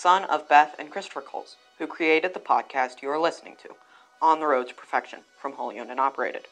son 0.00 0.24
of 0.24 0.48
Beth 0.48 0.74
and 0.78 0.90
Christopher 0.90 1.20
Coles, 1.20 1.56
who 1.78 1.86
created 1.86 2.32
the 2.32 2.40
podcast 2.40 3.02
you 3.02 3.10
are 3.10 3.20
listening 3.20 3.54
to, 3.62 3.74
On 4.22 4.40
the 4.40 4.46
Road 4.46 4.68
to 4.68 4.74
Perfection, 4.74 5.18
from 5.38 5.52
Holy 5.52 5.78
Owned 5.78 5.90
and 5.90 6.00
Operated. 6.00 6.46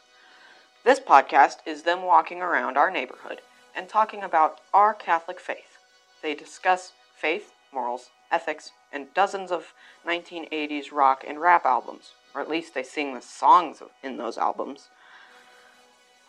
This 0.85 1.01
podcast 1.01 1.57
is 1.65 1.85
them 1.85 2.03
walking 2.03 2.43
around 2.43 2.77
our 2.77 2.91
neighborhood 2.91 3.41
and 3.75 3.89
talking 3.89 4.23
about 4.23 4.61
our 4.75 4.93
Catholic 4.93 5.41
faith. 5.41 5.79
They 6.21 6.35
discuss 6.35 6.93
faith, 7.17 7.55
morals, 7.73 8.11
ethics, 8.31 8.73
and 8.93 9.15
dozens 9.15 9.51
of 9.51 9.73
1980s 10.07 10.93
rock 10.93 11.25
and 11.27 11.41
rap 11.41 11.65
albums, 11.65 12.13
or 12.35 12.43
at 12.43 12.51
least 12.51 12.75
they 12.75 12.83
sing 12.83 13.15
the 13.15 13.23
songs 13.23 13.83
in 14.03 14.19
those 14.19 14.37
albums. 14.37 14.91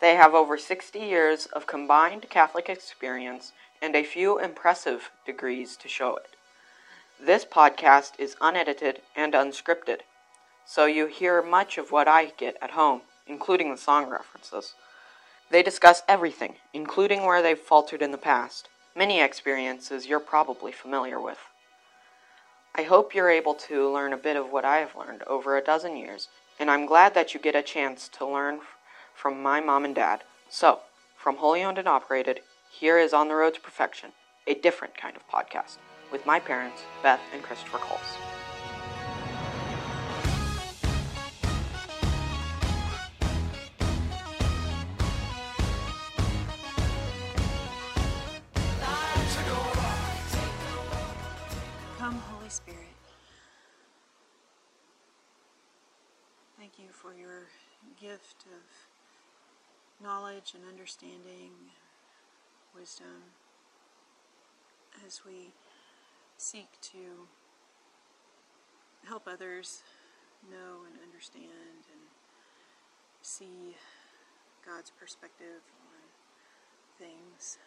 They 0.00 0.14
have 0.14 0.32
over 0.32 0.56
60 0.56 0.98
years 0.98 1.44
of 1.52 1.66
combined 1.66 2.30
Catholic 2.30 2.70
experience 2.70 3.52
and 3.82 3.94
a 3.94 4.04
few 4.04 4.38
impressive 4.38 5.10
degrees 5.26 5.76
to 5.76 5.86
show 5.86 6.16
it. 6.16 6.36
This 7.22 7.44
podcast 7.44 8.12
is 8.18 8.34
unedited 8.40 9.02
and 9.14 9.34
unscripted, 9.34 10.00
so 10.64 10.86
you 10.86 11.06
hear 11.06 11.42
much 11.42 11.76
of 11.76 11.92
what 11.92 12.08
I 12.08 12.32
get 12.38 12.56
at 12.62 12.70
home, 12.70 13.02
including 13.26 13.70
the 13.70 13.76
song 13.76 14.08
references. 14.08 14.72
They 15.50 15.62
discuss 15.62 16.02
everything, 16.08 16.54
including 16.72 17.26
where 17.26 17.42
they've 17.42 17.58
faltered 17.58 18.00
in 18.00 18.10
the 18.10 18.16
past, 18.16 18.70
many 18.96 19.20
experiences 19.20 20.06
you're 20.06 20.18
probably 20.18 20.72
familiar 20.72 21.20
with. 21.20 21.36
I 22.74 22.84
hope 22.84 23.14
you're 23.14 23.28
able 23.28 23.54
to 23.68 23.92
learn 23.92 24.14
a 24.14 24.16
bit 24.16 24.36
of 24.36 24.50
what 24.50 24.64
I 24.64 24.78
have 24.78 24.96
learned 24.96 25.22
over 25.24 25.58
a 25.58 25.62
dozen 25.62 25.98
years, 25.98 26.28
and 26.58 26.70
I'm 26.70 26.86
glad 26.86 27.12
that 27.12 27.34
you 27.34 27.40
get 27.40 27.54
a 27.54 27.62
chance 27.62 28.08
to 28.16 28.26
learn 28.26 28.60
from 29.14 29.42
my 29.42 29.60
mom 29.60 29.84
and 29.84 29.94
dad. 29.94 30.22
So, 30.48 30.80
from 31.18 31.36
Holy 31.36 31.62
Owned 31.62 31.76
and 31.76 31.88
Operated, 31.88 32.40
here 32.70 32.98
is 32.98 33.12
On 33.12 33.28
the 33.28 33.34
Road 33.34 33.56
to 33.56 33.60
Perfection, 33.60 34.12
a 34.46 34.54
different 34.54 34.96
kind 34.96 35.16
of 35.16 35.28
podcast, 35.28 35.76
with 36.10 36.26
my 36.26 36.40
parents, 36.40 36.82
Beth 37.02 37.20
and 37.32 37.42
Christopher 37.42 37.78
Coles. 37.78 38.00
Come, 51.98 52.14
Holy 52.14 52.48
Spirit. 52.48 52.78
Thank 56.58 56.78
you 56.78 56.86
for 56.90 57.14
your 57.14 57.46
gift 58.00 58.44
of 58.46 60.04
knowledge 60.04 60.54
and 60.54 60.64
understanding, 60.68 61.52
wisdom, 62.74 63.22
as 65.06 65.20
we 65.26 65.52
seek 66.40 66.80
to 66.80 67.28
help 69.06 69.28
others 69.28 69.82
know 70.50 70.88
and 70.88 70.96
understand 71.04 71.84
and 71.92 72.00
see 73.20 73.76
God's 74.64 74.90
perspective 74.90 75.60
on 75.84 76.00
things. 76.98 77.58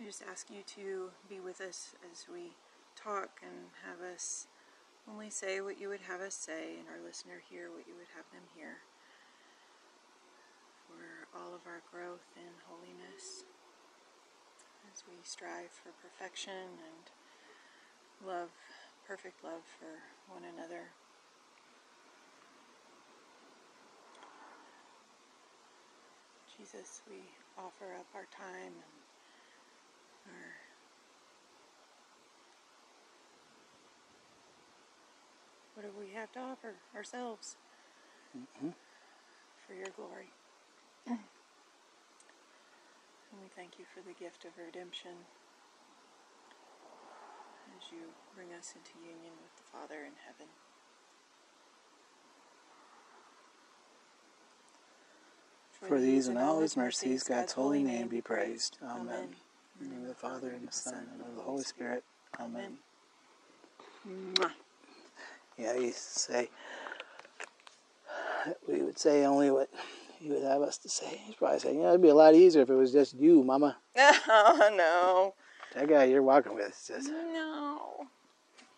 We 0.00 0.06
just 0.06 0.22
ask 0.24 0.48
you 0.48 0.62
to 0.80 1.10
be 1.28 1.38
with 1.38 1.60
us 1.60 1.92
as 2.10 2.24
we 2.32 2.56
talk 2.96 3.40
and 3.42 3.76
have 3.84 4.00
us 4.00 4.46
only 5.04 5.28
say 5.28 5.60
what 5.60 5.78
you 5.78 5.90
would 5.90 6.08
have 6.08 6.22
us 6.22 6.34
say, 6.34 6.80
and 6.80 6.88
our 6.88 7.04
listener 7.04 7.42
hear 7.50 7.68
what 7.68 7.86
you 7.86 7.92
would 7.96 8.08
have 8.16 8.24
them 8.32 8.48
hear. 8.56 8.80
For 10.88 11.28
all 11.36 11.54
of 11.54 11.60
our 11.68 11.84
growth 11.92 12.32
in 12.36 12.56
holiness, 12.64 13.44
as 14.92 15.04
we 15.04 15.16
strive 15.24 15.72
for 15.72 15.92
perfection 16.00 16.80
and 16.80 17.04
love, 18.26 18.50
perfect 19.06 19.42
love 19.44 19.62
for 19.78 20.32
one 20.32 20.42
another. 20.54 20.90
Jesus, 26.56 27.02
we 27.08 27.16
offer 27.56 27.94
up 27.98 28.06
our 28.14 28.26
time 28.34 28.74
and 28.74 30.34
our 30.34 30.68
what 35.74 35.86
do 35.86 35.92
we 35.96 36.12
have 36.12 36.32
to 36.32 36.40
offer 36.40 36.74
ourselves 36.96 37.56
mm-hmm. 38.36 38.70
for 39.64 39.74
your 39.74 39.86
glory. 39.94 40.26
and 41.06 41.18
we 43.40 43.46
thank 43.54 43.78
you 43.78 43.84
for 43.94 44.00
the 44.02 44.12
gift 44.18 44.44
of 44.44 44.50
redemption 44.58 45.12
as 47.78 47.92
you 47.92 47.98
bring 48.34 48.48
us 48.58 48.74
into 48.74 48.98
union 48.98 49.32
with 49.42 49.54
the 49.56 49.62
Father 49.70 50.04
in 50.04 50.12
heaven. 50.26 50.46
For 55.88 56.00
these 56.00 56.26
and 56.26 56.38
all 56.38 56.60
his 56.60 56.76
mercies, 56.76 57.22
God's 57.22 57.52
holy 57.52 57.82
name 57.82 58.08
be 58.08 58.20
praised. 58.20 58.78
Amen. 58.82 59.28
In 59.80 59.88
the 59.88 59.94
name 59.94 60.02
of 60.02 60.08
the 60.08 60.14
Father, 60.14 60.50
and 60.50 60.66
the 60.66 60.72
Son, 60.72 61.06
and 61.12 61.22
of 61.22 61.36
the 61.36 61.42
Holy 61.42 61.62
Spirit. 61.62 62.02
Amen. 62.40 62.78
Mwah. 64.08 64.50
Yeah, 65.56 65.76
he 65.76 65.86
used 65.86 66.14
to 66.14 66.18
say, 66.18 66.50
we 68.66 68.82
would 68.82 68.98
say 68.98 69.24
only 69.24 69.52
what 69.52 69.68
he 70.18 70.30
would 70.30 70.42
have 70.42 70.62
us 70.62 70.78
to 70.78 70.88
say. 70.88 71.20
He's 71.24 71.36
probably 71.36 71.60
saying, 71.60 71.80
yeah, 71.80 71.90
it'd 71.90 72.02
be 72.02 72.08
a 72.08 72.14
lot 72.14 72.34
easier 72.34 72.62
if 72.62 72.70
it 72.70 72.74
was 72.74 72.92
just 72.92 73.14
you, 73.14 73.44
Mama. 73.44 73.76
Oh, 73.96 74.74
no. 74.76 75.34
That 75.78 75.88
guy 75.88 76.04
you're 76.04 76.22
walking 76.24 76.56
with 76.56 76.74
says, 76.74 77.06
No. 77.06 78.08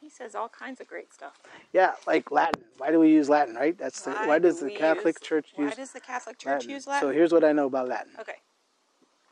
He 0.03 0.11
says 0.11 0.35
all 0.35 0.51
kinds 0.51 0.81
of 0.83 0.87
great 0.89 1.13
stuff. 1.15 1.33
yeah, 1.73 1.93
like 2.07 2.31
Latin. 2.31 2.63
Why 2.77 2.91
do 2.91 3.01
we 3.01 3.09
use 3.11 3.31
Latin, 3.31 3.55
right? 3.55 3.77
That's 3.79 4.03
the, 4.03 4.11
why, 4.11 4.39
does 4.39 4.61
do 4.61 4.67
the 4.67 4.75
Catholic 4.75 5.17
use- 5.19 5.27
Church 5.27 5.53
Why 5.55 5.65
use 5.67 5.77
does 5.77 5.93
the 5.93 6.01
Catholic 6.01 6.39
Church 6.39 6.67
use 6.67 6.87
Latin? 6.87 7.09
So 7.09 7.13
here's 7.15 7.33
what 7.33 7.43
I 7.43 7.53
know 7.53 7.67
about 7.67 7.89
Latin. 7.89 8.13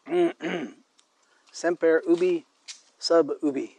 okay. 0.08 0.68
Semper 1.52 2.02
ubi 2.08 2.46
sub 2.98 3.30
ubi. 3.42 3.76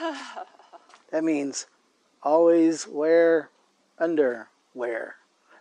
Oh, 0.00 0.20
god. 0.36 0.46
that 1.12 1.22
means 1.22 1.66
always 2.24 2.88
wear 2.88 3.50
under 4.00 4.48
wear. 4.74 5.14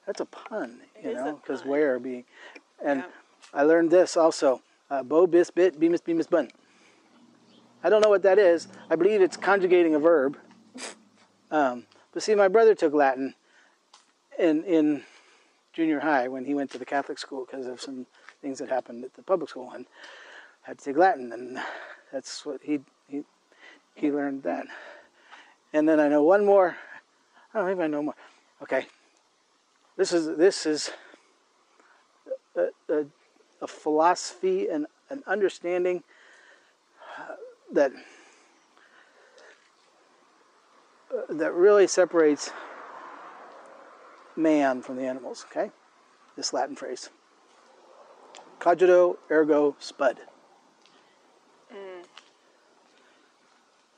That's 0.08 0.20
a 0.20 0.26
pun, 0.26 0.80
you 1.04 1.14
know, 1.14 1.40
because 1.42 1.64
wear 1.64 2.00
being. 2.00 2.26
And 2.84 3.02
Yeah. 3.02 3.06
I 3.54 3.62
learned 3.64 3.92
this 3.92 4.18
also. 4.18 4.62
Uh, 4.90 5.04
bo 5.04 5.26
bis 5.26 5.50
bit 5.50 5.80
bemis 5.80 6.02
bemis 6.02 6.28
bun. 6.28 6.50
I 7.84 7.90
don't 7.90 8.02
know 8.02 8.10
what 8.10 8.24
that 8.24 8.40
is. 8.40 8.68
I 8.90 8.96
believe 8.96 9.22
it's 9.22 9.38
conjugating 9.38 9.96
a 9.96 10.00
verb. 10.00 10.38
Um, 11.52 11.86
but 12.14 12.24
see, 12.24 12.36
my 12.36 12.48
brother 12.48 12.76
took 12.76 12.94
Latin 12.94 13.36
in 14.38 14.64
in 14.64 15.04
junior 15.74 16.00
high 16.00 16.28
when 16.28 16.46
he 16.46 16.54
went 16.54 16.72
to 16.72 16.78
the 16.78 16.86
Catholic 16.86 17.20
school 17.20 17.46
because 17.46 17.68
of 17.68 17.82
some 17.82 18.06
things 18.42 18.60
that 18.60 18.70
happened 18.70 19.04
at 19.04 19.14
the 19.14 19.22
public 19.22 19.50
school 19.50 19.72
and 19.72 19.86
had 20.62 20.80
to 20.80 20.86
take 20.86 20.98
Latin, 20.98 21.32
and 21.32 21.60
that's 22.12 22.46
what 22.46 22.62
he 22.64 22.80
he 23.08 23.24
he 23.96 24.12
learned 24.12 24.44
that. 24.44 24.68
And 25.74 25.88
then 25.88 26.00
I 26.00 26.08
know 26.08 26.24
one 26.24 26.46
more. 26.46 26.78
I 27.54 27.60
don't 27.60 27.72
even 27.72 27.92
know 27.92 28.04
more. 28.04 28.16
Okay, 28.62 28.88
this 29.98 30.14
is 30.14 30.38
this 30.38 30.66
is 30.66 30.92
a, 32.56 32.68
a, 32.90 33.06
a 33.62 33.68
philosophy 33.68 34.68
and 34.68 34.88
an 35.10 35.24
understanding 35.28 36.04
that 37.72 37.92
that 41.30 41.54
really 41.54 41.88
separates 41.88 42.52
man 44.36 44.82
from 44.82 44.98
the 44.98 45.04
animals. 45.04 45.46
Okay, 45.50 45.72
this 46.36 46.54
Latin 46.54 46.76
phrase. 46.76 47.10
Cogito 48.60 49.18
ergo 49.30 49.76
spud. 49.80 50.18
Mm. 51.72 52.06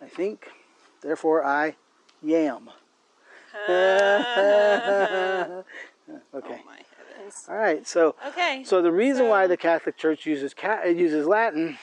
I 0.02 0.06
think, 0.08 0.48
therefore 1.02 1.44
I 1.46 1.76
yam. 2.22 2.70
okay. 3.70 5.64
Oh 6.34 6.77
All 7.50 7.56
right. 7.56 7.88
So, 7.88 8.16
Okay. 8.28 8.64
so 8.64 8.82
the 8.82 8.92
reason 8.92 9.28
why 9.30 9.48
the 9.48 9.58
Catholic 9.58 9.98
Church 9.98 10.26
uses 10.26 10.54
ca- 10.54 10.84
uses 10.86 11.28
Latin 11.28 11.78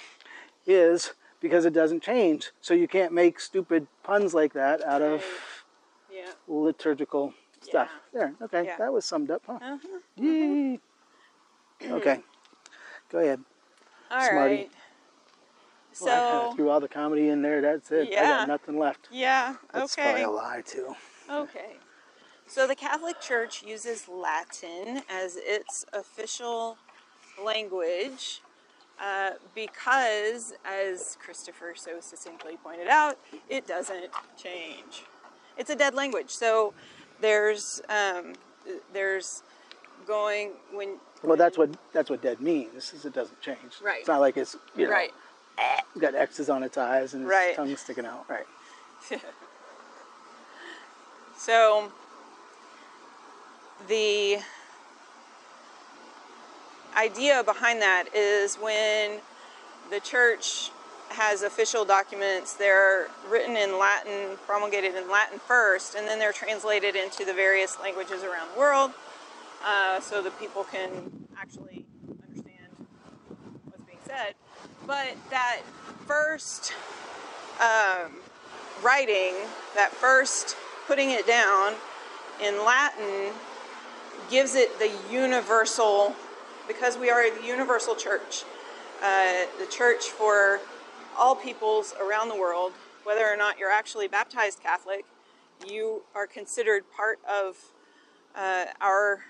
is 0.67 1.12
because 1.41 1.64
it 1.64 1.73
doesn't 1.73 2.02
change. 2.02 2.50
So 2.61 2.75
you 2.75 2.88
can't 2.88 3.12
make 3.12 3.38
stupid 3.41 3.87
puns 4.02 4.32
like 4.35 4.52
that 4.55 4.82
out 4.85 5.02
of 5.02 5.25
yeah. 6.11 6.31
liturgical 6.49 7.35
stuff. 7.61 7.91
There. 8.12 8.35
Okay. 8.43 8.64
Yeah. 8.64 8.76
That 8.79 8.93
was 8.93 9.05
summed 9.05 9.31
up, 9.31 9.43
huh? 9.46 9.58
Uh-huh. 9.61 9.99
Yee. 10.17 10.81
okay. 11.90 12.20
Go 13.11 13.19
ahead. 13.19 13.40
All 14.11 14.19
right. 14.19 14.31
Smarty. 14.31 14.70
Well, 16.00 16.47
I 16.49 16.49
So, 16.50 16.56
threw 16.56 16.70
all 16.70 16.81
the 16.81 16.88
comedy 16.88 17.29
in 17.29 17.43
there. 17.43 17.61
That's 17.61 17.90
it. 17.93 18.08
I 18.12 18.23
got 18.23 18.49
nothing 18.49 18.79
left. 18.79 19.08
yeah. 19.12 19.55
That's 19.73 19.93
Okay. 19.97 20.02
probably 20.02 20.23
a 20.23 20.31
lie 20.31 20.62
too. 20.64 20.94
Okay. 21.31 21.76
So 22.46 22.67
the 22.67 22.75
Catholic 22.75 23.20
Church 23.20 23.62
uses 23.64 24.08
Latin 24.08 25.02
as 25.11 25.37
its 25.37 25.85
official 25.93 26.76
language 27.43 28.43
uh, 29.02 29.31
because, 29.55 30.55
as 30.64 31.17
Christopher 31.20 31.75
so 31.75 32.00
succinctly 32.00 32.56
pointed 32.62 32.88
out, 32.88 33.19
it 33.49 33.67
doesn't 33.67 34.11
change. 34.37 35.05
It's 35.56 35.70
a 35.70 35.76
dead 35.76 35.94
language. 35.94 36.31
So 36.31 36.75
there's 37.20 37.81
um, 37.88 38.35
there's 38.93 39.43
going 40.06 40.52
when 40.73 40.97
Well, 41.23 41.37
that's 41.37 41.58
what 41.58 41.70
that's 41.93 42.11
what 42.11 42.23
dead 42.23 42.40
means. 42.40 42.93
Is 42.93 43.05
it 43.05 43.14
doesn't 43.14 43.40
change. 43.40 43.81
Right. 43.82 44.00
It's 44.00 44.08
not 44.08 44.20
like 44.20 44.37
it's 44.37 44.56
you 44.76 44.85
know 44.85 44.93
right. 44.93 45.11
got 45.99 46.14
X's 46.14 46.50
on 46.50 46.62
its 46.62 46.76
eyes 46.79 47.14
and 47.14 47.23
its 47.25 47.31
Right. 47.31 47.56
tongue 47.56 47.75
sticking 47.76 48.06
out. 48.06 48.26
Right. 48.29 48.47
So 51.37 51.93
the 53.88 54.38
idea 56.96 57.42
behind 57.44 57.82
that 57.82 58.06
is 58.14 58.56
when 58.56 59.20
the 59.90 60.00
church 60.00 60.70
has 61.10 61.42
official 61.42 61.84
documents, 61.84 62.54
they're 62.54 63.08
written 63.28 63.56
in 63.56 63.78
Latin, 63.78 64.36
promulgated 64.46 64.94
in 64.94 65.10
Latin 65.10 65.38
first, 65.38 65.94
and 65.94 66.06
then 66.06 66.19
they're 66.19 66.32
translated 66.32 66.96
into 66.96 67.25
the 67.25 67.32
various 67.32 67.78
languages 67.81 68.22
around 68.22 68.48
the 68.54 68.58
world 68.58 68.90
uh, 69.64 70.00
so 70.00 70.22
that 70.22 70.38
people 70.40 70.64
can 70.64 71.26
actually 71.38 71.84
understand 72.26 72.87
what's 73.66 73.84
being 73.84 73.98
said. 74.06 74.34
But 74.87 75.16
that 75.30 75.60
first 76.06 76.72
um, 77.60 78.12
writing, 78.82 79.34
that 79.75 79.90
first 79.92 80.56
putting 80.87 81.10
it 81.10 81.26
down 81.26 81.75
in 82.42 82.64
Latin, 82.64 83.32
gives 84.31 84.55
it 84.55 84.78
the 84.78 84.90
universal, 85.11 86.14
because 86.69 86.96
we 86.99 87.11
are 87.11 87.31
the 87.38 87.46
universal 87.46 87.94
church, 87.94 88.44
uh, 89.02 89.44
the 89.58 89.66
church 89.66 90.05
for 90.06 90.61
all 91.16 91.34
peoples 91.37 91.94
around 92.00 92.28
the 92.28 92.37
world, 92.37 92.72
whether 93.05 93.26
or 93.26 93.37
not 93.37 93.58
you're 93.58 93.70
actually 93.70 94.08
baptized 94.08 94.62
Catholic, 94.62 95.05
you 95.66 96.02
are 96.14 96.26
considered 96.26 96.84
part 96.90 97.19
of 97.28 97.56
uh, 98.34 98.66
our 98.81 99.20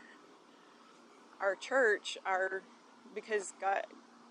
our 1.41 1.55
church, 1.55 2.17
our 2.25 2.63
because 3.15 3.53
God, 3.61 3.83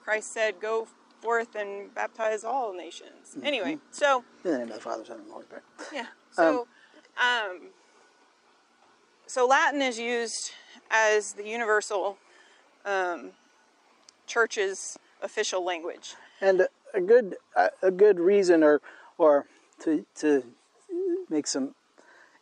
Christ 0.03 0.33
said, 0.33 0.59
"Go 0.59 0.87
forth 1.21 1.55
and 1.55 1.93
baptize 1.93 2.43
all 2.43 2.73
nations." 2.73 3.37
Anyway, 3.43 3.77
so 3.91 4.23
In 4.43 4.51
the 4.51 4.57
name 4.59 4.67
of 4.69 4.75
the 4.75 4.79
Father, 4.81 5.05
Son, 5.05 5.19
and 5.19 5.31
Holy 5.31 5.45
Spirit. 5.45 5.63
yeah. 5.93 6.07
So, 6.31 6.67
um, 7.21 7.67
so 9.33 9.47
Latin 9.47 9.81
is 9.81 9.97
used 9.97 10.51
as 10.91 11.33
the 11.33 11.43
universal 11.43 12.19
um, 12.85 13.31
church's 14.27 14.99
official 15.23 15.65
language. 15.65 16.13
And 16.39 16.67
a- 16.93 17.01
good 17.01 17.37
a, 17.55 17.71
a 17.81 17.89
good 17.89 18.19
reason, 18.19 18.63
or 18.63 18.79
or 19.17 19.47
to 19.79 20.05
to 20.17 20.43
make 21.31 21.47
some 21.47 21.73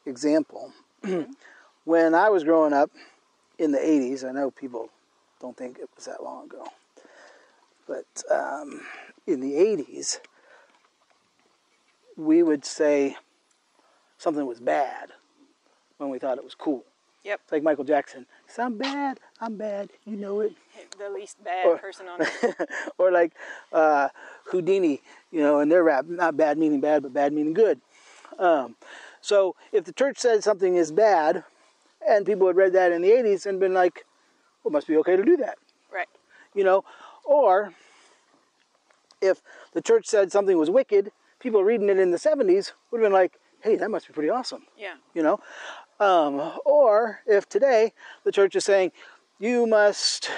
example. 0.05 0.73
when 1.85 2.13
I 2.13 2.27
was 2.27 2.43
growing 2.43 2.73
up 2.73 2.91
in 3.57 3.71
the 3.71 3.79
'80s, 3.79 4.27
I 4.27 4.33
know 4.33 4.51
people 4.51 4.89
don't 5.39 5.55
think 5.55 5.79
it 5.79 5.89
was 5.95 6.03
that 6.07 6.21
long 6.21 6.47
ago, 6.47 6.67
but 7.87 8.21
um, 8.29 8.81
in 9.25 9.39
the 9.39 9.53
'80s, 9.53 10.19
we 12.17 12.43
would 12.43 12.65
say 12.65 13.15
something 14.17 14.45
was 14.45 14.59
bad 14.59 15.13
when 16.01 16.09
we 16.09 16.19
thought 16.19 16.37
it 16.37 16.43
was 16.43 16.55
cool. 16.55 16.83
Yep. 17.23 17.39
It's 17.43 17.51
like 17.51 17.61
Michael 17.63 17.83
Jackson. 17.83 18.25
Said, 18.47 18.63
I'm 18.65 18.77
bad. 18.79 19.19
I'm 19.39 19.55
bad. 19.55 19.89
You 20.05 20.17
know 20.17 20.39
it. 20.41 20.53
The 20.97 21.09
least 21.09 21.43
bad 21.43 21.65
Or- 21.67 21.77
person 21.77 22.07
on 22.07 22.21
earth. 22.21 22.55
or 22.97 23.11
like 23.11 23.33
uh, 23.71 24.09
Whodini, 24.51 24.99
you 25.31 25.39
know, 25.41 25.59
in 25.59 25.69
their 25.69 25.83
rap, 25.83 26.05
not 26.07 26.35
bad 26.37 26.57
meaning 26.57 26.79
bad, 26.81 27.01
but 27.03 27.13
bad 27.13 27.33
meaning 27.33 27.53
good. 27.53 27.79
Um, 28.39 28.75
so 29.21 29.55
if 29.71 29.85
the 29.85 29.93
church 29.93 30.17
said 30.17 30.43
something 30.43 30.75
is 30.75 30.91
bad, 30.91 31.43
and 32.07 32.25
people 32.25 32.47
had 32.47 32.55
read 32.55 32.73
that 32.73 32.91
in 32.91 33.01
the 33.01 33.09
80s 33.09 33.45
and 33.45 33.59
been 33.59 33.73
like, 33.73 34.05
well, 34.63 34.71
it 34.71 34.73
must 34.73 34.87
be 34.87 34.97
okay 34.97 35.15
to 35.15 35.23
do 35.23 35.37
that, 35.37 35.57
Right. 35.93 36.07
you 36.55 36.63
know, 36.63 36.83
or 37.23 37.73
if 39.21 39.41
the 39.73 39.81
church 39.81 40.05
said 40.07 40.31
something 40.31 40.57
was 40.57 40.69
wicked, 40.69 41.11
people 41.39 41.63
reading 41.63 41.89
it 41.89 41.99
in 41.99 42.11
the 42.11 42.17
70s 42.17 42.71
would 42.91 42.99
have 43.01 43.05
been 43.05 43.13
like, 43.13 43.33
hey, 43.61 43.75
that 43.75 43.89
must 43.91 44.07
be 44.07 44.13
pretty 44.13 44.29
awesome 44.29 44.63
Yeah. 44.77 44.95
you 45.13 45.21
know 45.21 45.39
um, 46.01 46.51
or 46.65 47.21
if 47.27 47.47
today 47.47 47.93
the 48.25 48.31
church 48.31 48.55
is 48.55 48.65
saying 48.65 48.91
you 49.39 49.67
must 49.67 50.29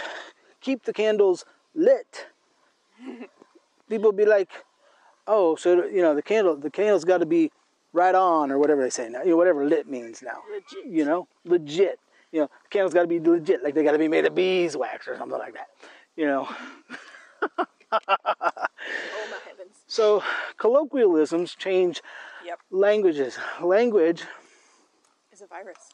keep 0.61 0.83
the 0.83 0.93
candles 0.93 1.45
lit 1.73 2.27
people 3.89 4.11
be 4.11 4.25
like 4.25 4.51
oh 5.27 5.55
so 5.55 5.85
you 5.85 6.01
know 6.01 6.13
the 6.13 6.21
candle 6.21 6.55
the 6.55 6.69
candle's 6.69 7.05
got 7.05 7.19
to 7.19 7.25
be 7.25 7.49
right 7.93 8.15
on 8.15 8.51
or 8.51 8.57
whatever 8.59 8.81
they 8.83 8.89
say 8.89 9.09
now 9.09 9.21
you 9.23 9.31
know 9.31 9.37
whatever 9.37 9.65
lit 9.65 9.87
means 9.89 10.21
now 10.21 10.39
Legit. 10.51 10.91
you 10.93 11.05
know 11.05 11.27
legit 11.45 11.99
you 12.31 12.41
know 12.41 12.49
the 12.63 12.69
candle's 12.69 12.93
got 12.93 13.01
to 13.01 13.07
be 13.07 13.19
legit 13.19 13.63
like 13.63 13.73
they 13.73 13.83
got 13.83 13.93
to 13.93 13.97
be 13.99 14.07
made 14.07 14.25
of 14.25 14.35
beeswax 14.35 15.07
or 15.07 15.17
something 15.17 15.39
like 15.39 15.53
that 15.53 15.67
you 16.17 16.25
know 16.25 16.47
Oh 17.91 17.99
my 19.29 19.37
heavens. 19.47 19.77
so 19.87 20.23
colloquialisms 20.57 21.55
change 21.55 22.01
Yep. 22.45 22.59
languages 22.71 23.37
language 23.61 24.23
a 25.43 25.47
virus. 25.47 25.91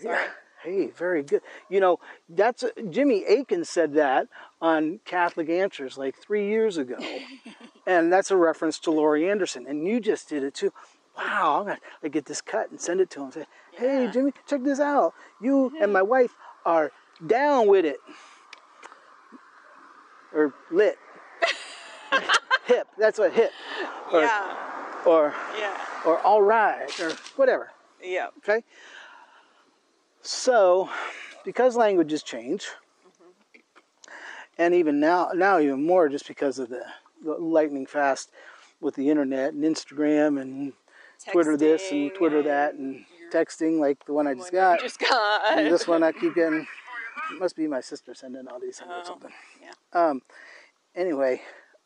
Sorry. 0.00 0.26
Hey, 0.62 0.86
very 0.96 1.22
good. 1.22 1.42
You 1.68 1.78
know, 1.80 2.00
that's 2.28 2.64
Jimmy 2.88 3.22
Akin 3.24 3.64
said 3.66 3.92
that 3.94 4.28
on 4.62 5.00
Catholic 5.04 5.50
Answers 5.50 5.98
like 5.98 6.16
three 6.16 6.48
years 6.48 6.78
ago, 6.78 6.96
and 7.86 8.10
that's 8.10 8.30
a 8.30 8.36
reference 8.36 8.78
to 8.80 8.90
Laurie 8.90 9.30
Anderson. 9.30 9.66
And 9.68 9.86
you 9.86 10.00
just 10.00 10.28
did 10.30 10.42
it 10.42 10.54
too. 10.54 10.72
Wow, 11.16 11.58
I'm 11.60 11.66
gonna 11.66 11.78
like, 12.02 12.12
get 12.12 12.24
this 12.24 12.40
cut 12.40 12.70
and 12.70 12.80
send 12.80 13.00
it 13.00 13.10
to 13.10 13.24
him. 13.24 13.30
Say, 13.30 13.46
hey, 13.72 14.04
Yeah. 14.04 14.10
Jimmy, 14.10 14.32
check 14.46 14.64
this 14.64 14.80
out. 14.80 15.12
You 15.40 15.70
mm-hmm. 15.74 15.82
and 15.82 15.92
my 15.92 16.02
wife 16.02 16.32
are 16.64 16.90
down 17.24 17.68
with 17.68 17.84
it, 17.84 17.98
or 20.32 20.54
lit, 20.70 20.98
hip. 22.64 22.88
That's 22.98 23.18
what 23.18 23.34
hip, 23.34 23.52
or 24.10 24.22
yeah. 24.22 24.56
or 25.04 25.34
Yeah. 25.58 25.78
or 26.06 26.18
all 26.20 26.40
right, 26.40 26.88
or 27.00 27.12
whatever. 27.36 27.70
Yeah. 28.04 28.28
Okay? 28.38 28.62
So, 30.22 30.88
because 31.44 31.76
languages 31.76 32.22
change, 32.22 32.66
and 34.58 34.74
even 34.74 35.00
now, 35.00 35.30
now 35.34 35.58
even 35.58 35.84
more 35.84 36.08
just 36.08 36.26
because 36.28 36.58
of 36.58 36.68
the, 36.68 36.82
the 37.24 37.32
lightning 37.32 37.86
fast 37.86 38.30
with 38.80 38.94
the 38.94 39.10
internet 39.10 39.52
and 39.54 39.64
Instagram 39.64 40.40
and 40.40 40.72
Twitter 41.30 41.56
this 41.56 41.90
and 41.90 42.10
Texting 42.10 42.14
Twitter 42.16 42.42
that 42.42 42.74
and 42.74 43.04
texting 43.32 43.78
like 43.80 44.04
the 44.06 44.12
one 44.12 44.26
I 44.26 44.34
just 44.34 44.52
got. 44.52 44.80
Just 44.80 45.00
got. 45.00 45.58
And 45.58 45.72
this 45.72 45.86
one 45.88 46.02
I 46.02 46.12
keep 46.12 46.34
getting. 46.36 46.66
It 47.32 47.40
must 47.40 47.56
be 47.56 47.66
my 47.66 47.80
sister 47.80 48.14
sending 48.14 48.46
all 48.48 48.60
these 48.60 48.80
in 48.80 48.88
or 48.90 48.96
Oh, 49.00 49.04
something. 49.04 49.30
yeah. 49.60 49.72
Um, 49.92 50.22
anyway, 50.94 51.40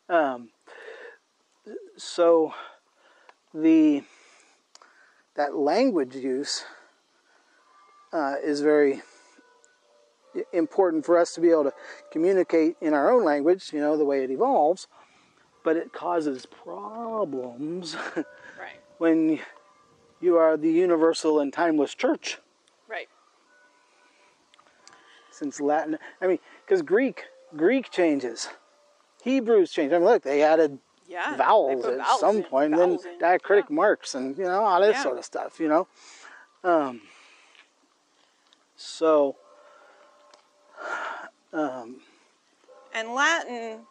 um, 0.09 0.49
so 1.97 2.53
the 3.53 4.03
that 5.35 5.55
language 5.55 6.15
use 6.15 6.65
uh, 8.11 8.35
is 8.43 8.61
very 8.61 9.01
important 10.53 11.05
for 11.05 11.17
us 11.17 11.33
to 11.33 11.41
be 11.41 11.49
able 11.49 11.63
to 11.65 11.73
communicate 12.11 12.75
in 12.81 12.93
our 12.93 13.11
own 13.11 13.23
language. 13.23 13.71
You 13.73 13.79
know 13.79 13.97
the 13.97 14.05
way 14.05 14.23
it 14.23 14.31
evolves, 14.31 14.87
but 15.63 15.75
it 15.77 15.93
causes 15.93 16.45
problems 16.45 17.95
Right. 18.59 18.79
when 18.97 19.39
you 20.21 20.37
are 20.37 20.57
the 20.57 20.71
universal 20.71 21.39
and 21.39 21.51
timeless 21.53 21.93
church 21.95 22.39
Right. 22.87 23.07
since 25.31 25.59
Latin. 25.61 25.97
I 26.21 26.27
mean, 26.27 26.39
because 26.65 26.81
Greek 26.81 27.23
Greek 27.55 27.89
changes, 27.89 28.49
Hebrews 29.23 29.71
change. 29.71 29.91
I 29.91 29.97
mean, 29.97 30.05
look, 30.05 30.23
they 30.23 30.43
added 30.43 30.77
Yeah. 31.09 31.35
vowels 31.35 31.85
at 31.85 31.97
vowels 31.97 32.19
some 32.19 32.37
in- 32.37 32.43
point, 32.43 32.75
then 32.77 32.91
in. 32.91 33.19
diacritic 33.19 33.69
Yeah. 33.69 33.75
marks, 33.75 34.13
and 34.15 34.37
you 34.37 34.43
know 34.45 34.63
all 34.63 34.79
this 34.79 34.95
Yeah. 34.95 35.03
sort 35.03 35.17
of 35.17 35.25
stuff. 35.25 35.59
You 35.59 35.67
know, 35.67 35.87
um, 36.63 37.01
so 38.77 39.35
um, 41.51 42.01
And 42.93 43.13
Latin 43.15 43.85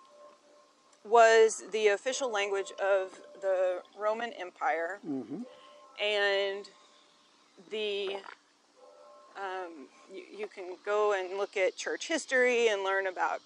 was 1.04 1.64
the 1.72 1.88
official 1.88 2.30
language 2.30 2.70
of 2.80 3.20
the 3.40 3.82
Roman 3.96 4.32
Empire, 4.34 5.00
mhm. 5.06 5.44
and 6.00 6.68
the 7.70 8.16
um, 9.36 9.88
you, 10.12 10.22
you 10.36 10.46
can 10.48 10.76
go 10.84 11.12
and 11.12 11.36
look 11.38 11.56
at 11.56 11.76
church 11.76 12.08
history 12.08 12.68
and 12.68 12.82
learn 12.82 13.06
about 13.06 13.40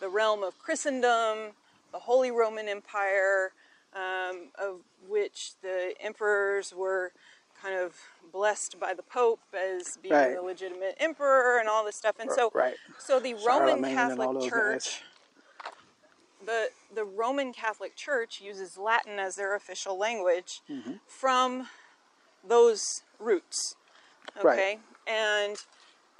the 0.00 0.08
realm 0.08 0.42
of 0.42 0.58
Christendom, 0.58 1.52
the 1.92 1.98
Holy 1.98 2.30
Roman 2.30 2.68
Empire, 2.68 3.52
um, 3.94 4.50
of 4.58 4.80
which 5.08 5.52
the 5.62 5.94
emperors 6.00 6.72
were 6.74 7.12
kind 7.60 7.78
of 7.78 7.94
blessed 8.32 8.78
by 8.78 8.92
the 8.92 9.02
Pope 9.02 9.40
as 9.54 9.96
being 10.02 10.14
Right. 10.14 10.34
the 10.34 10.42
legitimate 10.42 10.96
emperor 10.98 11.58
and 11.58 11.68
all 11.68 11.84
this 11.84 11.96
stuff. 11.96 12.16
And 12.18 12.30
so, 12.30 12.50
right. 12.54 12.76
so 12.98 13.18
the 13.18 13.34
Roman 13.34 13.82
Catholic 13.82 14.50
Church 14.50 15.02
the 16.44 16.68
the 16.94 17.04
Roman 17.04 17.52
Catholic 17.52 17.96
Church 17.96 18.40
uses 18.40 18.78
Latin 18.78 19.18
as 19.18 19.34
their 19.34 19.54
official 19.54 19.98
language 19.98 20.62
from 21.06 21.68
those 22.46 22.80
roots. 23.18 23.76
Right. 24.42 24.58
Okay, 24.58 24.78
and 25.06 25.56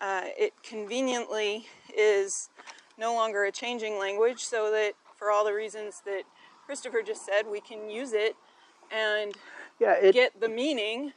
uh, 0.00 0.24
it 0.36 0.52
conveniently 0.62 1.66
is 1.96 2.50
no 2.98 3.14
longer 3.14 3.44
a 3.44 3.52
changing 3.52 3.98
language, 3.98 4.40
so 4.40 4.70
that 4.70 4.94
for 5.16 5.30
all 5.30 5.44
the 5.44 5.54
reasons 5.54 6.02
that 6.04 6.22
Christopher 6.64 7.02
just 7.02 7.24
said, 7.24 7.46
we 7.50 7.60
can 7.60 7.90
use 7.90 8.12
it 8.12 8.36
and 8.90 9.34
Yeah, 9.78 9.94
it, 9.94 10.12
get 10.12 10.40
the 10.40 10.48
meaning 10.48 11.12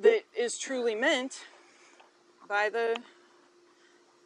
that 0.00 0.24
is 0.36 0.58
truly 0.58 0.94
meant 0.94 1.44
by 2.48 2.68
the 2.68 2.96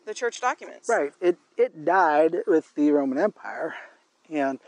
the 0.06 0.14
church 0.14 0.40
documents. 0.40 0.88
Right. 0.88 1.12
It 1.20 1.38
it 1.56 1.84
died 1.84 2.36
with 2.46 2.74
the 2.74 2.90
Roman 2.90 3.18
Empire, 3.18 3.74
and 4.30 4.58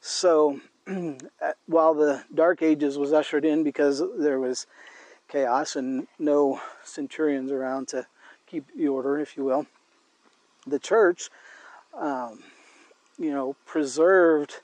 so 0.00 0.60
uh, 0.86 1.52
while 1.66 1.94
the 1.94 2.24
Dark 2.34 2.62
Ages 2.62 2.98
was 2.98 3.12
ushered 3.12 3.44
in 3.44 3.62
because 3.62 4.02
there 4.18 4.40
was 4.40 4.66
chaos 5.28 5.76
and 5.76 6.06
no 6.18 6.60
centurions 6.84 7.50
around 7.50 7.88
to 7.88 8.06
keep 8.46 8.66
the 8.76 8.88
order, 8.88 9.18
if 9.18 9.36
you 9.36 9.44
will, 9.44 9.66
the 10.66 10.78
church, 10.78 11.30
um, 11.96 12.42
you 13.18 13.30
know, 13.30 13.56
preserved 13.66 14.60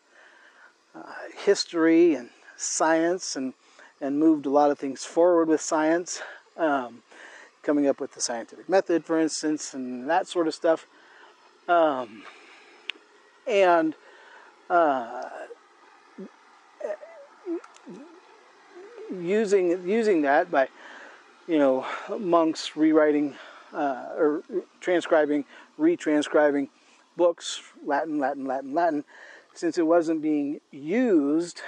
uh, 0.94 1.02
history 1.36 2.14
and 2.14 2.30
science 2.56 3.36
and 3.36 3.54
and 4.00 4.18
moved 4.18 4.46
a 4.46 4.50
lot 4.50 4.70
of 4.70 4.78
things 4.78 5.04
forward 5.04 5.48
with 5.48 5.60
science. 5.60 6.22
Um, 6.56 7.02
coming 7.62 7.86
up 7.86 8.00
with 8.00 8.12
the 8.14 8.20
scientific 8.20 8.66
method, 8.66 9.04
for 9.04 9.20
instance, 9.20 9.74
and 9.74 10.08
that 10.08 10.26
sort 10.26 10.46
of 10.46 10.54
stuff. 10.54 10.86
Um, 11.68 12.22
and 13.46 13.94
uh, 14.70 15.28
using 19.20 19.86
using 19.86 20.22
that 20.22 20.50
by 20.50 20.68
you 21.46 21.58
know 21.58 21.86
monks 22.18 22.76
rewriting 22.76 23.34
uh, 23.74 24.06
or 24.16 24.42
transcribing, 24.80 25.44
retranscribing 25.78 26.68
books, 27.18 27.60
Latin, 27.84 28.18
Latin, 28.18 28.46
Latin, 28.46 28.72
Latin, 28.72 29.04
since 29.52 29.76
it 29.76 29.86
wasn't 29.86 30.22
being 30.22 30.62
used 30.70 31.60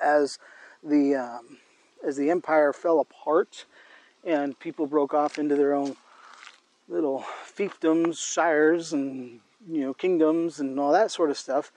as 0.00 0.38
the 0.84 1.16
um, 1.16 1.58
as 2.06 2.16
the 2.16 2.30
empire 2.30 2.72
fell 2.72 3.00
apart 3.00 3.64
and 4.24 4.58
people 4.60 4.86
broke 4.86 5.14
off 5.14 5.38
into 5.38 5.56
their 5.56 5.74
own 5.74 5.96
little 6.88 7.24
fiefdoms, 7.44 8.18
shires, 8.18 8.92
and 8.92 9.40
you 9.68 9.80
know 9.80 9.94
kingdoms 9.94 10.60
and 10.60 10.78
all 10.78 10.92
that 10.92 11.10
sort 11.10 11.30
of 11.30 11.38
stuff. 11.38 11.72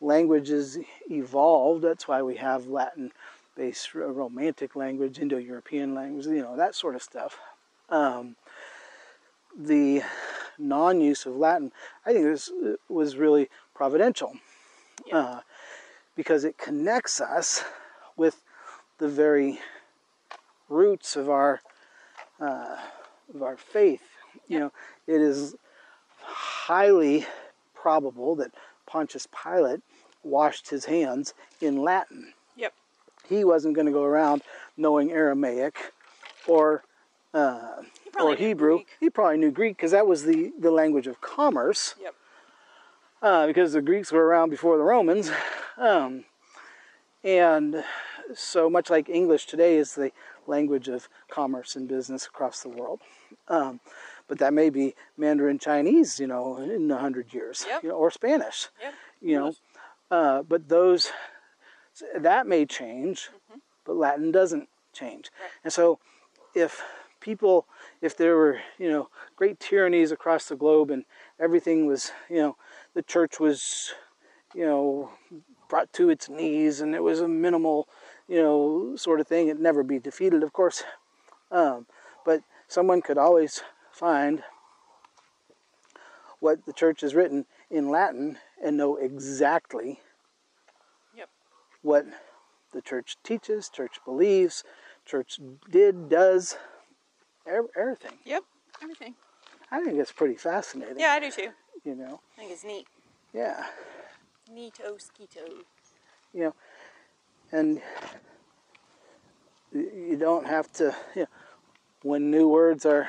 Languages 0.00 0.78
evolved. 1.10 1.82
That's 1.82 2.06
why 2.06 2.22
we 2.22 2.36
have 2.36 2.68
Latin-based 2.68 3.94
Romantic 3.94 4.76
language, 4.76 5.18
Indo-European 5.18 5.94
language, 5.94 6.26
you 6.26 6.42
know 6.42 6.56
that 6.56 6.74
sort 6.74 6.94
of 6.94 7.02
stuff. 7.02 7.38
Um, 7.88 8.36
the 9.58 10.02
non-use 10.58 11.26
of 11.26 11.36
Latin, 11.36 11.72
I 12.04 12.12
think, 12.12 12.24
this 12.24 12.50
was 12.88 13.16
really 13.16 13.48
providential 13.74 14.34
uh, 15.12 15.40
because 16.16 16.44
it 16.44 16.58
connects 16.58 17.20
us 17.20 17.64
with 18.16 18.42
the 18.98 19.08
very 19.08 19.60
roots 20.68 21.16
of 21.16 21.30
our 21.30 21.60
uh, 22.40 22.76
of 23.34 23.42
our 23.42 23.56
faith. 23.56 24.02
You 24.48 24.58
know, 24.60 24.72
it 25.06 25.20
is 25.20 25.54
highly 26.20 27.26
probable 27.74 28.36
that 28.36 28.52
Pontius 28.86 29.26
Pilate 29.26 29.80
washed 30.22 30.70
his 30.70 30.84
hands 30.84 31.34
in 31.60 31.82
Latin. 31.82 32.32
Yep. 32.56 32.74
He 33.28 33.44
wasn't 33.44 33.74
going 33.74 33.86
to 33.86 33.92
go 33.92 34.04
around 34.04 34.42
knowing 34.76 35.10
Aramaic 35.10 35.92
or 36.46 36.82
uh, 37.34 37.82
or 38.20 38.34
Hebrew. 38.34 38.80
He 39.00 39.10
probably 39.10 39.38
knew 39.38 39.50
Greek 39.50 39.76
because 39.76 39.92
that 39.92 40.06
was 40.06 40.24
the, 40.24 40.52
the 40.58 40.70
language 40.70 41.06
of 41.06 41.20
commerce 41.20 41.94
Yep. 42.00 42.14
uh, 43.22 43.46
because 43.46 43.72
the 43.72 43.82
Greeks 43.82 44.12
were 44.12 44.24
around 44.24 44.50
before 44.50 44.76
the 44.76 44.84
Romans. 44.84 45.30
Um, 45.76 46.24
and 47.24 47.84
so 48.34 48.68
much 48.70 48.90
like 48.90 49.08
English 49.08 49.46
today 49.46 49.76
is 49.76 49.94
the 49.94 50.12
language 50.46 50.88
of 50.88 51.08
commerce 51.30 51.76
and 51.76 51.88
business 51.88 52.26
across 52.26 52.62
the 52.62 52.68
world. 52.68 53.00
Um, 53.48 53.80
but 54.28 54.38
that 54.38 54.52
may 54.52 54.70
be 54.70 54.94
Mandarin 55.16 55.58
Chinese, 55.58 56.20
you 56.20 56.26
know, 56.26 56.58
in 56.58 56.90
a 56.90 56.98
hundred 56.98 57.32
years, 57.32 57.64
Yep. 57.68 57.82
you 57.82 57.88
know, 57.90 57.96
or 57.96 58.10
Spanish, 58.10 58.68
Yep. 58.82 58.94
you 59.22 59.36
know. 59.38 59.54
Uh, 60.10 60.42
but 60.42 60.68
those 60.68 61.10
that 62.16 62.46
may 62.46 62.64
change, 62.66 63.28
but 63.84 63.96
Latin 63.96 64.30
doesn't 64.30 64.68
change. 64.92 65.30
Right. 65.40 65.50
And 65.64 65.72
so, 65.72 65.98
if 66.54 66.82
people, 67.20 67.66
if 68.00 68.16
there 68.16 68.36
were, 68.36 68.60
you 68.78 68.90
know, 68.90 69.08
great 69.36 69.58
tyrannies 69.58 70.12
across 70.12 70.48
the 70.48 70.56
globe 70.56 70.90
and 70.90 71.04
everything 71.40 71.86
was, 71.86 72.12
you 72.28 72.36
know, 72.36 72.56
the 72.94 73.02
church 73.02 73.40
was, 73.40 73.92
you 74.54 74.64
know, 74.64 75.10
brought 75.68 75.92
to 75.94 76.08
its 76.08 76.28
knees 76.28 76.80
and 76.80 76.94
it 76.94 77.02
was 77.02 77.20
a 77.20 77.28
minimal, 77.28 77.88
you 78.28 78.40
know, 78.40 78.94
sort 78.96 79.20
of 79.20 79.26
thing, 79.26 79.48
it'd 79.48 79.60
never 79.60 79.82
be 79.82 79.98
defeated, 79.98 80.42
of 80.42 80.52
course. 80.52 80.84
Um, 81.50 81.86
but 82.24 82.42
someone 82.68 83.02
could 83.02 83.18
always 83.18 83.62
find 83.90 84.42
what 86.40 86.64
the 86.66 86.72
church 86.72 87.00
has 87.00 87.14
written 87.14 87.46
in 87.70 87.88
Latin 87.90 88.38
and 88.62 88.76
know 88.76 88.96
exactly 88.96 90.00
Yep. 91.14 91.28
what 91.82 92.06
the 92.72 92.80
church 92.80 93.16
teaches, 93.24 93.68
church 93.68 93.98
believes, 94.04 94.62
church 95.04 95.40
did, 95.70 96.08
does, 96.08 96.56
everything. 97.76 98.18
Yep. 98.24 98.44
Everything. 98.82 99.14
I 99.70 99.82
think 99.84 99.98
it's 99.98 100.12
pretty 100.12 100.36
fascinating. 100.36 100.98
Yeah, 100.98 101.10
I 101.12 101.20
do 101.20 101.30
too. 101.30 101.48
You 101.84 101.94
know, 101.94 102.20
I 102.36 102.40
think 102.40 102.52
it's 102.52 102.64
neat. 102.64 102.86
yeah, 103.34 103.66
Neato 104.52 104.96
skeeto. 104.98 105.48
you 106.34 106.44
know, 106.44 106.54
and 107.52 107.80
you 109.72 110.16
don't 110.18 110.46
have 110.46 110.72
to, 110.74 110.94
you 111.14 111.22
know, 111.22 111.28
when 112.02 112.30
new 112.30 112.48
words 112.48 112.86
are, 112.86 113.08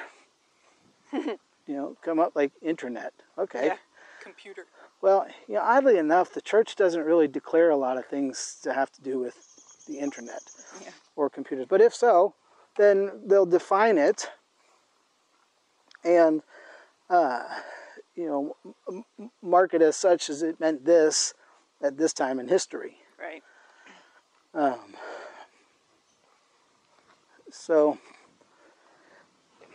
you 1.13 1.37
know, 1.67 1.95
come 2.03 2.19
up 2.19 2.35
like 2.35 2.51
internet. 2.61 3.13
Okay. 3.37 3.67
Yeah. 3.67 3.77
Computer. 4.21 4.65
Well, 5.01 5.27
you 5.47 5.55
know, 5.55 5.61
oddly 5.61 5.97
enough, 5.97 6.33
the 6.33 6.41
church 6.41 6.75
doesn't 6.75 7.03
really 7.03 7.27
declare 7.27 7.69
a 7.69 7.77
lot 7.77 7.97
of 7.97 8.05
things 8.05 8.57
to 8.63 8.73
have 8.73 8.91
to 8.93 9.01
do 9.01 9.17
with 9.17 9.85
the 9.87 9.97
internet 9.99 10.41
Yeah. 10.83 10.89
or 11.15 11.29
computers. 11.29 11.67
But 11.69 11.79
if 11.81 11.95
so, 11.95 12.35
then 12.79 13.11
they'll 13.25 13.45
define 13.45 13.97
it 13.97 14.29
and, 16.05 16.41
uh, 17.09 17.43
you 18.15 18.25
know, 18.25 19.03
mark 19.41 19.73
it 19.73 19.81
as 19.81 19.97
such 19.97 20.29
as 20.29 20.41
it 20.41 20.59
meant 20.61 20.85
this 20.85 21.33
at 21.83 21.97
this 21.97 22.13
time 22.13 22.39
in 22.39 22.47
history. 22.47 22.95
Right. 23.19 23.43
Um, 24.53 24.95
so 27.51 27.97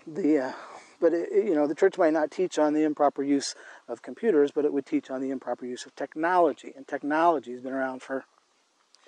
the 0.07 0.39
uh, 0.39 0.53
but 0.99 1.13
it- 1.13 1.33
you 1.45 1.55
know 1.55 1.67
the 1.67 1.75
church 1.75 1.99
might 1.99 2.13
not 2.15 2.31
teach 2.31 2.59
on 2.59 2.73
the 2.73 2.85
improper 2.85 3.23
use 3.23 3.55
of 3.87 4.01
computers, 4.01 4.51
but 4.51 4.65
it 4.65 4.73
would 4.73 4.87
teach 4.87 5.11
on 5.11 5.21
the 5.21 5.31
improper 5.31 5.67
use 5.67 5.85
of 5.85 5.95
technology, 5.95 6.73
and 6.75 6.89
technology 6.89 7.53
has 7.53 7.61
been 7.61 7.73
around 7.75 8.01
for 8.03 8.25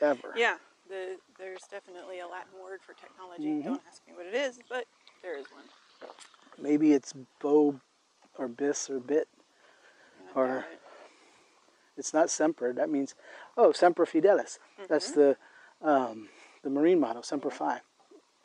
ever. 0.00 0.34
Yeah. 0.36 0.56
The, 0.88 1.16
there's 1.38 1.62
definitely 1.70 2.20
a 2.20 2.26
Latin 2.26 2.52
word 2.62 2.80
for 2.84 2.94
technology. 2.94 3.44
Mm-hmm. 3.44 3.68
Don't 3.68 3.82
ask 3.88 4.02
me 4.06 4.14
what 4.14 4.26
it 4.26 4.34
is, 4.34 4.58
but 4.68 4.84
there 5.22 5.38
is 5.38 5.46
one. 5.52 5.64
Maybe 6.60 6.92
it's 6.92 7.12
bo 7.40 7.80
or 8.38 8.48
bis 8.48 8.88
or 8.90 8.98
bit. 9.00 9.28
Or- 10.34 10.66
it. 10.70 10.80
It's 11.98 12.12
not 12.12 12.28
semper. 12.28 12.72
That 12.74 12.90
means 12.90 13.14
oh 13.56 13.72
semper 13.72 14.04
fidelis. 14.06 14.58
That's 14.88 15.12
Mm-hmm. 15.12 15.20
the 15.82 15.90
um, 15.90 16.28
the 16.62 16.68
marine 16.70 17.00
motto 17.00 17.22
semper 17.22 17.50
fi, 17.50 17.80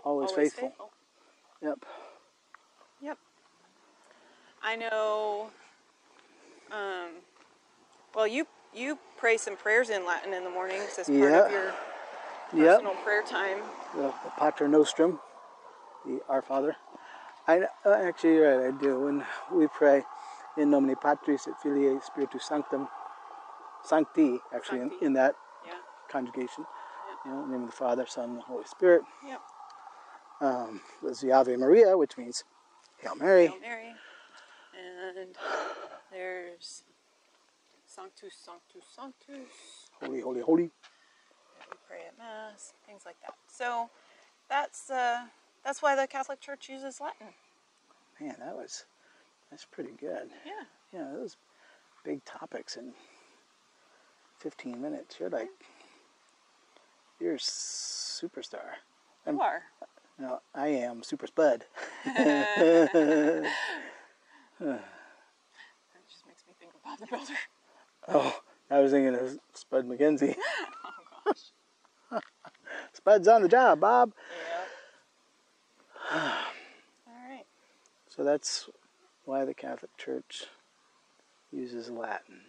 always, 0.06 0.30
Always 0.32 0.54
faithful. 0.54 0.92
Yep. 1.62 1.86
Yep. 3.02 3.18
I 4.64 4.76
know. 4.78 5.50
Um, 6.72 7.10
well, 8.16 8.28
you 8.28 8.48
you 8.74 8.98
pray 9.18 9.36
some 9.38 9.58
prayers 9.58 9.90
in 9.90 10.06
Latin 10.06 10.34
in 10.34 10.44
the 10.46 10.50
mornings 10.50 10.98
as 10.98 11.08
part 11.08 11.20
Yeah. 11.20 11.46
of 11.46 11.52
your 11.52 11.74
Yep. 12.54 12.80
personal 12.80 12.94
prayer 13.04 13.24
time. 13.24 13.58
the, 13.96 14.02
the 14.24 14.32
Pater 14.38 14.68
Nostrum, 14.68 15.20
the 16.06 16.20
Our 16.28 16.42
Father. 16.42 16.76
I 17.48 17.62
uh, 17.86 17.90
actually 17.90 18.36
you're 18.36 18.58
right. 18.60 18.68
I 18.74 18.78
do, 18.78 19.08
and 19.08 19.24
we 19.52 19.68
pray 19.68 20.04
in 20.58 20.70
nomine 20.70 20.96
Patris 20.96 21.48
et 21.48 21.54
Filii 21.64 22.00
Spiritus 22.04 22.46
Sanctum, 22.46 22.88
Sancti, 23.84 24.40
actually 24.54 24.80
in, 24.82 24.90
Sancti. 24.90 25.06
in 25.06 25.14
that 25.14 25.36
Yeah. 25.66 25.74
conjugation. 26.10 26.66
You 27.26 27.32
know, 27.32 27.44
in 27.44 27.52
the 27.52 27.58
name 27.58 27.64
of 27.66 27.70
the 27.72 27.76
Father, 27.76 28.06
Son, 28.08 28.30
and 28.30 28.38
the 28.38 28.42
Holy 28.44 28.66
Spirit. 28.66 29.04
Yep. 29.26 29.42
Um, 30.42 30.82
there's 31.04 31.20
the 31.22 31.32
Ave 31.32 31.56
Maria, 31.56 31.98
which 31.98 32.18
means 32.18 32.44
Hail 32.98 33.16
Mary. 33.16 33.48
Hail 33.48 33.60
Mary. 33.62 33.94
And 34.74 35.36
there's 36.12 36.84
Sanctus, 37.86 38.34
Sanctus, 38.44 38.86
Sanctus. 38.96 39.90
Holy, 40.02 40.22
holy, 40.22 40.42
holy. 40.42 40.72
We 41.70 41.78
pray 41.88 42.00
at 42.08 42.18
mass, 42.18 42.74
things 42.86 43.04
like 43.06 43.16
that. 43.22 43.36
So 43.48 43.90
that's 44.50 44.90
uh, 44.90 45.26
that's 45.64 45.82
why 45.82 45.96
the 45.96 46.08
Catholic 46.08 46.40
Church 46.40 46.70
uses 46.70 47.00
Latin. 47.02 47.28
Man, 48.20 48.36
that 48.40 48.56
was 48.56 48.86
that's 49.50 49.66
pretty 49.66 49.94
good. 50.00 50.30
Yeah. 50.46 50.64
Yeah, 50.94 51.08
those 51.14 51.38
big 52.04 52.24
topics 52.26 52.76
in 52.76 52.94
15 54.40 54.82
minutes. 54.82 55.18
You're 55.20 55.30
like 55.30 55.50
you're 57.20 57.36
a 57.36 57.38
superstar. 57.38 58.80
You 59.28 59.40
are. 59.40 59.64
No, 60.20 60.40
I 60.54 60.68
am 60.68 61.04
Super 61.04 61.28
Spud. 61.28 61.66
That 64.62 66.08
just 66.08 66.28
makes 66.28 66.44
me 66.48 66.54
think 66.60 66.72
of 66.76 66.84
Bob 66.84 67.00
the 67.00 67.08
Builder. 67.08 67.34
Oh, 68.08 68.40
I 68.70 68.80
was 68.80 68.92
thinking 68.92 69.16
of 69.16 69.40
Spud 69.54 69.88
MacKenzie. 69.88 70.36
Spud's 73.02 73.28
on 73.28 73.42
the 73.42 73.48
job, 73.48 73.80
Bob. 73.80 74.14
Yep. 76.12 76.22
All 77.08 77.30
right. 77.30 77.46
So 78.08 78.24
that's 78.24 78.70
why 79.26 79.44
the 79.44 79.56
Catholic 79.56 79.96
Church 79.98 80.46
uses 81.52 81.90
Latin. 81.90 82.42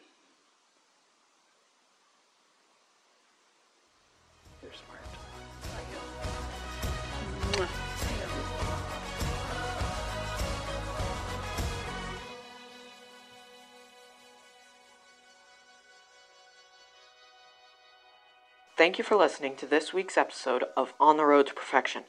Thank 18.83 18.99
you 18.99 19.05
for 19.05 19.15
listening 19.15 19.55
to 19.59 19.67
this 19.67 19.93
week's 19.93 20.19
episode 20.19 20.65
of 20.77 20.93
On 20.99 21.17
the 21.17 21.25
Road 21.25 21.47
to 21.47 21.55
Perfection, 21.55 22.03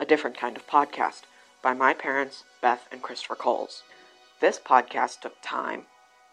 a 0.00 0.04
different 0.04 0.36
kind 0.36 0.56
of 0.56 0.66
podcast, 0.66 1.20
by 1.62 1.72
my 1.72 1.94
parents, 1.94 2.42
Beth 2.60 2.88
and 2.90 3.00
Christopher 3.00 3.36
Coles. 3.36 3.84
This 4.40 4.58
podcast 4.58 5.20
took 5.20 5.40
time, 5.40 5.82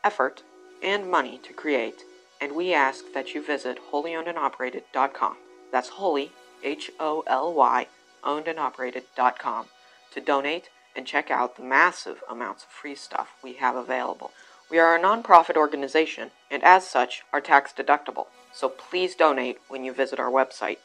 effort, 0.04 0.42
and 0.82 1.12
money 1.12 1.40
to 1.44 1.54
create, 1.54 2.02
and 2.42 2.56
we 2.56 2.74
ask 2.74 3.14
that 3.14 3.36
you 3.36 3.46
visit 3.46 3.78
holyownedandoperated.com. 3.92 5.38
That's 5.72 5.90
holy, 5.90 6.32
H 6.64 6.90
O 7.00 7.24
L 7.28 7.54
Y, 7.54 7.86
ownedandoperated.com 8.24 9.66
to 10.10 10.20
donate 10.20 10.70
and 10.96 11.06
check 11.06 11.30
out 11.30 11.56
the 11.56 11.64
massive 11.64 12.24
amounts 12.28 12.64
of 12.64 12.70
free 12.70 12.96
stuff 12.96 13.36
we 13.44 13.54
have 13.54 13.76
available. 13.76 14.32
We 14.74 14.80
are 14.80 14.96
a 14.96 15.00
nonprofit 15.00 15.56
organization 15.56 16.32
and, 16.50 16.64
as 16.64 16.88
such, 16.88 17.22
are 17.32 17.40
tax 17.40 17.72
deductible, 17.72 18.26
so 18.52 18.70
please 18.70 19.14
donate 19.14 19.60
when 19.68 19.84
you 19.84 19.94
visit 19.94 20.20
our 20.20 20.32
website. 20.32 20.80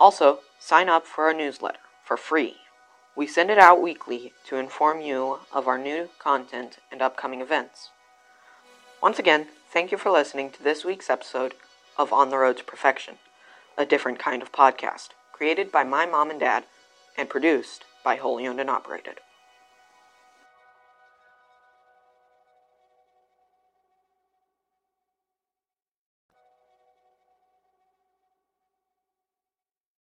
Also, 0.00 0.40
sign 0.58 0.88
up 0.88 1.06
for 1.06 1.26
our 1.26 1.32
newsletter 1.32 1.78
for 2.02 2.16
free. 2.16 2.56
We 3.14 3.28
send 3.28 3.48
it 3.48 3.60
out 3.60 3.80
weekly 3.80 4.32
to 4.48 4.56
inform 4.56 5.02
you 5.02 5.38
of 5.52 5.68
our 5.68 5.78
new 5.78 6.08
content 6.18 6.78
and 6.90 7.00
upcoming 7.00 7.40
events. 7.40 7.90
Once 9.00 9.20
again, 9.20 9.46
thank 9.72 9.92
you 9.92 9.96
for 9.96 10.10
listening 10.10 10.50
to 10.50 10.62
this 10.64 10.84
week's 10.84 11.08
episode 11.08 11.54
of 11.96 12.12
On 12.12 12.30
the 12.30 12.38
Road 12.38 12.56
to 12.56 12.64
Perfection, 12.64 13.18
a 13.78 13.86
different 13.86 14.18
kind 14.18 14.42
of 14.42 14.50
podcast, 14.50 15.10
created 15.30 15.70
by 15.70 15.84
my 15.84 16.06
mom 16.06 16.28
and 16.28 16.40
dad 16.40 16.64
and 17.16 17.28
produced 17.28 17.84
by 18.02 18.16
Holy 18.16 18.48
Owned 18.48 18.58
and 18.58 18.68
Operated. 18.68 19.20